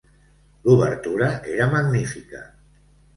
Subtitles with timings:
[0.69, 1.27] L'obertura
[1.57, 2.41] era magnífica.